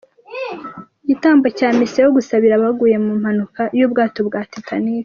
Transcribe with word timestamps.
igitambo 1.03 1.47
cya 1.57 1.69
Misa 1.77 1.97
yo 2.05 2.11
gusabira 2.17 2.53
abaguye 2.55 2.95
mu 3.05 3.11
mpanuka 3.21 3.61
y'ubwato 3.77 4.19
bwa 4.27 4.41
Titanic. 4.53 4.99